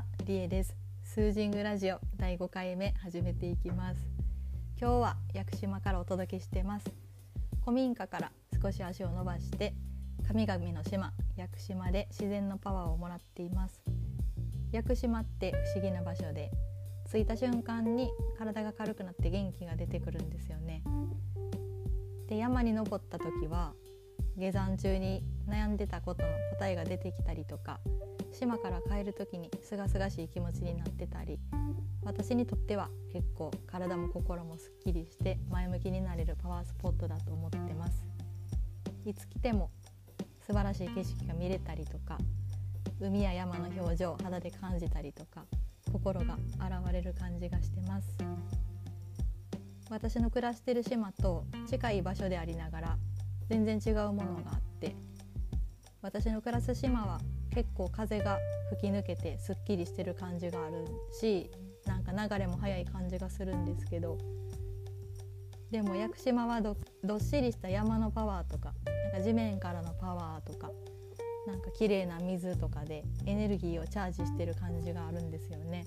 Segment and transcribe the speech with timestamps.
[0.00, 0.74] はリエです。
[1.04, 4.00] スージングラジオ第5回目始めていきます。
[4.80, 6.90] 今日は屋久島からお届けしてます。
[7.60, 8.32] 古民家から
[8.62, 9.74] 少し足を伸ばして
[10.26, 13.82] 神々の島屋久島で自然のパワーをもらっています。
[14.72, 16.50] 屋久島って不思議な場所で
[17.12, 18.08] 着いた瞬間に
[18.38, 20.82] 体が軽くなって元気が出てくるんですよね。
[22.26, 23.74] で山に登った時は
[24.38, 27.80] 下山中に悩んでたことの答えが出てきたりとか
[28.32, 31.38] 島から帰る時に清々しい気持ちになってたり
[32.02, 38.04] 私にとっては結構体も心もすっきりして前向きになれるパワースポットだと思ってます。
[39.04, 39.70] いつ来ても
[40.46, 42.18] 素晴らしい景色が見れたりとか
[43.00, 45.44] 海や山の表情を肌で感じたりとか
[45.92, 48.16] 心が現れる感じがしてます。
[49.90, 52.98] 私の暮らしてる島と近い場所でありながら
[53.48, 54.94] 全然違うものがあって
[56.00, 58.38] 私の暮らす島は結構風が
[58.70, 61.50] 吹き抜けてすっきりしてる感じがあるし
[61.86, 64.18] なんか流れも速い感じがするんですけど
[65.70, 68.72] でも屋久島はどっしりした山のパワーとか
[69.12, 70.70] なんか地面からのパワーとか
[71.46, 75.84] なんか綺麗な水とかでエネルギーをチャージしてる感じがあるんですよね。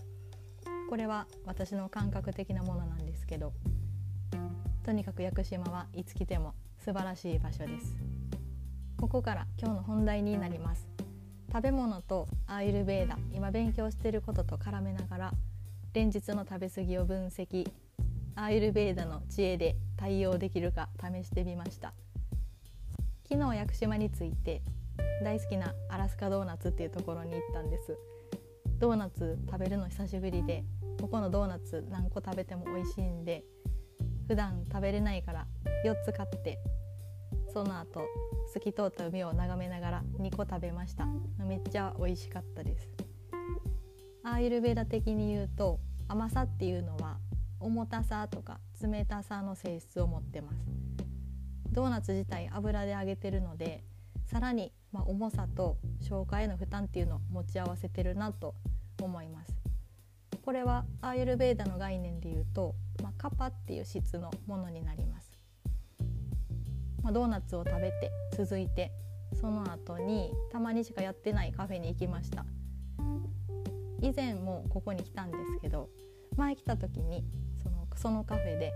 [0.90, 3.52] これは私の感覚的なものなんですけど
[4.84, 7.96] とにかく屋久島はいつ来ても素晴らしい場所です
[8.98, 10.93] ここから今日の本題になります
[11.54, 15.34] 食べ物とアーユルベーダ今勉強していることと絡めながら
[15.94, 17.70] 連日の食べ過ぎを分析
[18.34, 21.94] アーユルベーダの知恵で対応できるか試してみました。
[23.30, 24.64] 昨日屋久島について
[25.24, 28.00] 大好きなアラスカドーナツっていうところに行ったんです。
[28.80, 30.64] ドーナツ食べるの久しぶりで
[31.00, 33.44] ここのドーナツ何個食べても美味しいんで
[34.28, 35.46] 普段食べれないから
[35.86, 36.58] 4つ買って
[37.54, 38.08] その後
[38.52, 41.06] 透き通った海を眺めながら2個食べました。
[41.38, 42.90] めっちゃ美味しかったです。
[44.24, 47.20] アーユルベーダ的に言うと甘さっていうのは
[47.60, 50.58] 重たさとか冷たさの性質を持ってます。
[51.72, 53.84] ドーナツ自体油で揚げてるので
[54.26, 58.56] さらにま重さと消化への負担っていうのを持ち合わせてるなと
[59.02, 59.56] 思います。
[60.44, 65.23] これはアーユルベーダの概念で言うと、まあ、カパっていう質のものになります。
[67.04, 68.92] まあ、ドーナツを食べて続いて
[69.40, 72.46] その後にたまにしかやってないカフェに行きました。
[74.04, 75.90] 以前もここに来たんですけど
[76.36, 77.24] 前来た時に
[77.64, 78.74] そのそのカフェで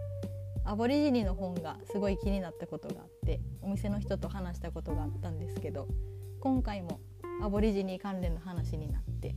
[0.64, 5.88] アボリジニの本がすごい気になったことがあってお店の人と話したことがあったんですけど
[6.40, 7.02] 今回も
[7.42, 9.36] アボリジニ関連の話になって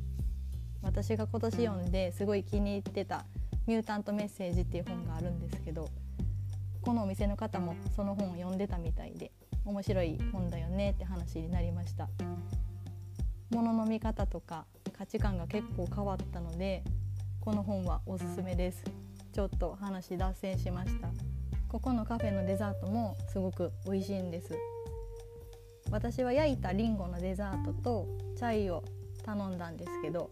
[0.80, 3.26] 私が今年読んですごい気に入ってた
[3.66, 5.88] 「ミュータント・メッセージ」っていう本があるんですけど
[6.82, 9.32] このお店の方もその本を読んでたみたいで
[9.64, 12.08] 面白い本だよねって話になりました。
[13.50, 16.84] 物の見方とか価値観が結構変わったので
[17.40, 18.84] この本はおすすめです。
[19.32, 21.08] ちょっと話脱線しました。
[21.68, 24.58] ここのカフェのデザートもすごく美味しいんです。
[25.90, 28.84] 私は焼いたりんごのデザートとチャイを
[29.24, 30.30] 頼んだんですけど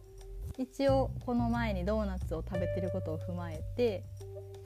[0.57, 4.05] 一応この前にドーナツを食べてることを踏まえて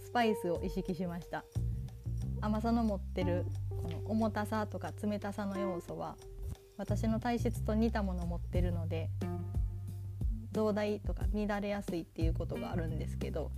[0.04, 1.44] スパイスを意識しました。
[2.42, 6.16] 甘さの持ってるこの重たさとか冷たさの要素は
[6.76, 9.10] 私の体質と似たものを持ってるので
[10.50, 13.52] 増大とか乱れやすいっていうことがあるんですけど、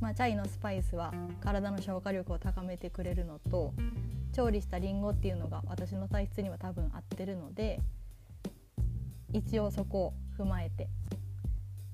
[0.00, 1.12] まあ、チャイのスパイスは
[1.42, 3.74] 体の消化力を高めてくれるのと
[4.32, 7.80] 調理したりんごっていうのが私の体質には多分合ってるので
[9.34, 10.88] 一応そこを踏まえて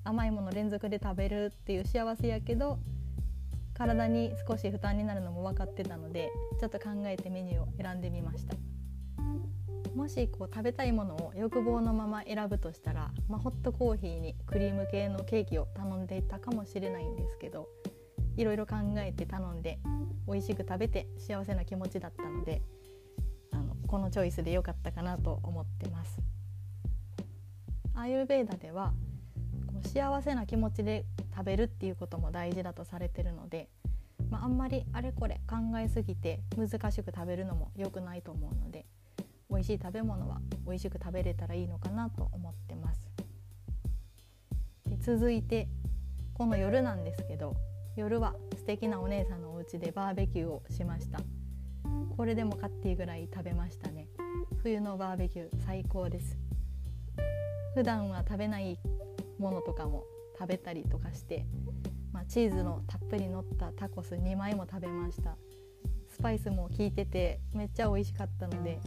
[0.05, 2.79] 甘いもの連続で食べるっていう幸せやけど
[3.79, 6.29] 体に少し負担になるのも分かってたので
[6.59, 8.55] ちょっと考えてメニューを選んでみました。
[9.95, 17.67] もしこう食べたいものを欲望のまま選ぶとしたら、まあ、ホットコーヒーにクリーム系のケーキを頼んでいたかもしれないんですけど
[18.37, 19.79] いろいろ考えて頼んで
[20.27, 22.61] 美味しく食べて幸せな気持ちだったので
[23.51, 26.19] あのこのチョイスで良かったかなと思ってます。
[27.95, 28.93] アーユルベーダでは
[29.83, 31.05] 幸せな気持ちで
[31.35, 33.69] 食べるっていうことも大事だとされてるので、
[34.29, 38.85] まあ、あんまりあれこれ考えすぎて難しく食べるのも良くないと思うので
[39.49, 43.09] 美味しい食べ物は美味しく食べれたらいいのかなと思ってます。
[44.85, 45.67] で続いて
[46.33, 47.55] この夜なんですけど
[47.95, 51.19] 夜は素敵なお姉さんのお家でバーベキューをしました。
[52.15, 54.07] これでもかっていうぐらい食べましたね。
[54.61, 56.37] 冬のバーベキュー最高です。
[57.73, 58.77] 普段は食べない
[59.39, 60.03] ものとかも
[60.37, 61.45] 食べたりとかして、
[62.13, 65.37] まあ、チーズのたっぷり乗ったタコス2枚も食べました。
[66.09, 68.79] スパイスも効いててめっちゃ美味しかったので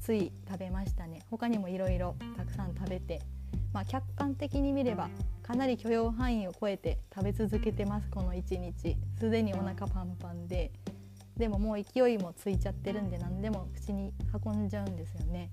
[0.00, 1.22] つい食べましたね。
[1.30, 3.20] 他にもいろいろたくさん食べて
[3.74, 5.10] まあ、客観的に見れば
[5.42, 8.96] かなり許容範囲を超えて食べ続けてますこの1日。
[9.18, 10.70] すでにお腹パンパンで。
[11.36, 14.12] でももう勢いもついちゃってるんで何でも口に
[14.44, 15.50] 運んじゃうんですよね。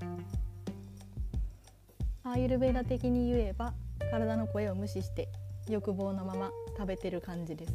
[2.24, 3.74] アーユルベーダ的に言えば
[4.09, 5.30] 体の声を無視して
[5.69, 7.74] 欲望のまま食べてる感じです、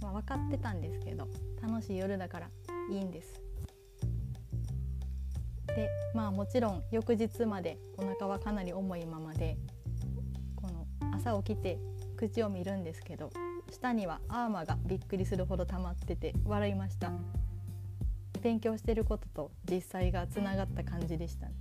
[0.00, 1.28] まあ、分かってたんですけど
[1.60, 2.50] 楽しい夜だから
[2.90, 3.40] いいんです。
[5.66, 9.56] でまあもちろん翌日までお腹はかなり重いままで
[10.54, 11.78] この朝起きて
[12.16, 13.30] 口を見るんですけど
[13.70, 17.10] 下にはアーマがびっくりするほど溜まってて笑いました。
[18.42, 21.54] 勉強してることと実際がつながった感じでしたね。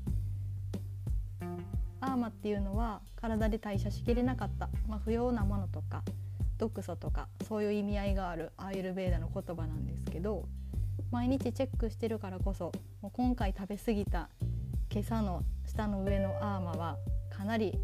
[2.01, 6.03] アーマっていうのは体で代謝しきれなかった、まあ、不要なものとか
[6.57, 10.47] 毒素とかそういう意味合いがあるアーユルベーダの言葉なんですけど
[11.11, 12.71] 毎日チェックしてるからこそ
[13.01, 14.29] もう今回食べ過ぎた
[14.91, 16.97] 今朝の下の上のアーマは
[17.29, 17.79] かなり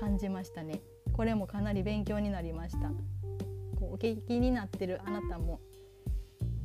[0.00, 0.80] 感じましたね。
[1.12, 2.88] これもかなり勉強になりました。
[3.78, 5.60] こうお聞きになってるあなたも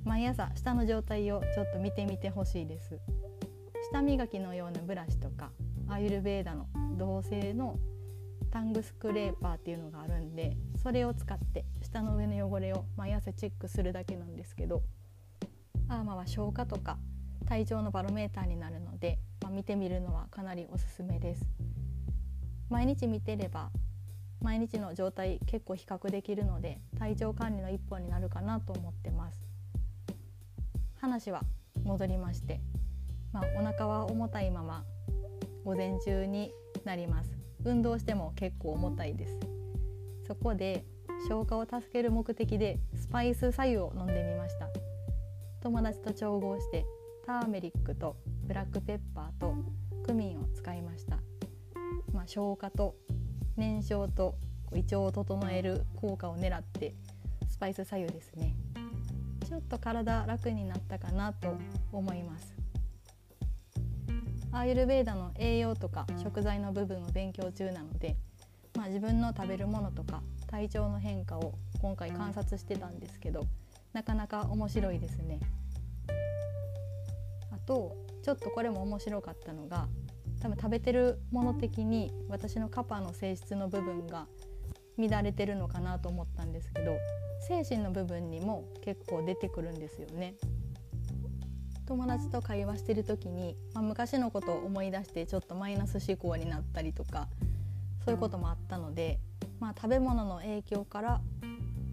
[0.04, 3.00] 毎朝下の状態をちょっと見てみてほしいです。
[3.92, 5.52] 舌磨きのようなブラシとか
[5.90, 7.78] アユルベーダの同性の
[8.52, 14.82] タングスクレーパーっていうのがあるんでそれを使って下の上の汚れを毎朝チェックするだけなんですけど
[15.88, 16.98] アーマは消化とか
[17.48, 21.50] 体調のバロメーターになるので、まあ、見てみるのはかなりおすすめです。
[22.70, 23.72] 毎日見てれば
[24.40, 29.40] 毎日の状態結構比較できるので体調管理の一本になるかなと思ってます。
[31.02, 31.42] 話は
[31.84, 32.62] 戻りまして、
[33.32, 34.84] まあ、お腹は重たいまま
[35.70, 36.52] 午前中に
[36.84, 37.30] なります。
[37.64, 39.40] 運動しても結構重たいです。
[40.26, 40.84] そこで
[41.28, 44.68] 消化を助ける目的でスパイス左右を飲んでみました。
[45.62, 46.88] 友達と調合して
[47.24, 48.16] ターメリックと
[48.48, 49.54] ブラックペッパーと
[50.08, 51.20] クミンを使いました、
[52.14, 52.96] まあ、消化と
[53.56, 54.34] 燃焼と
[54.74, 56.96] 胃腸を整える効果を狙って
[57.48, 58.56] スパイス左右ですね。
[59.48, 61.56] ちょっと体楽になったかなと
[61.92, 62.56] 思います。
[64.52, 68.18] アーユルベーダの栄養とか食材の部分を勉強中なので、
[68.76, 73.46] まあ、自分の食べるものとか体調の変化を今回観察してたんですけど
[73.94, 75.40] なかなか面白いですね。
[77.52, 79.88] あとちょっとこれも面白かったのが
[80.42, 84.28] 多分食べてるもの的に私のカパの性質の部分が
[84.98, 86.98] 乱れてるのかなと思ったんですけど
[87.48, 90.34] 精神の部分にも結構出てくるんですよね。
[91.90, 97.28] 友達と会話してる時に、まあ、昔のことを思い出してちょっとマイナス思考になったりとか
[98.06, 99.18] そういうこともあったので、
[99.60, 101.20] まあ、食べ物の影響から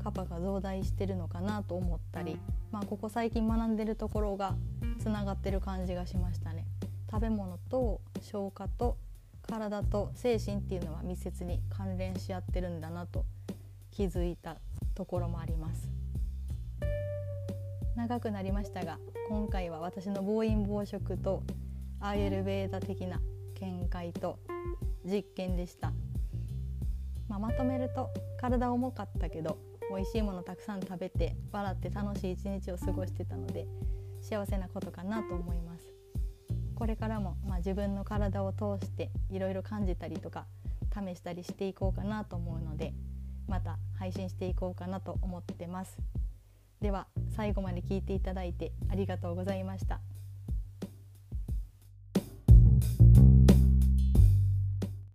[0.04, 2.38] カパが増大してるのかなと思ったり、
[2.70, 4.54] まあ、ここ最近学んでるところが
[5.00, 6.66] つながってる感じがしましたね。
[7.10, 8.98] 食べ物と消化と
[9.48, 13.24] 体と精神っていうのは密接に関連し合ってるんだなと
[13.92, 14.56] 気づいた
[14.94, 15.95] ところもあります
[17.96, 18.98] 長くなりましたが
[19.30, 21.42] 今回は私の暴飲暴食と
[21.98, 23.20] アーユルベーダ的な
[23.58, 24.38] 見解と
[25.02, 25.92] 実験でした、
[27.26, 29.56] まあ、まとめると体重かったけど
[29.90, 33.66] 美味しいものたくさん食べて笑って楽しい一日を過ごしてたので
[34.20, 35.86] 幸せなことかなと思います。
[36.74, 40.44] これからも、まあ、自分の体を通していろいろ感じたりとか
[40.92, 42.92] 試したりしていこうかなと思うので
[43.48, 45.96] また配信していこうかなと思ってます。
[46.80, 50.00] では最後まで聞いていただいてありがとうございました。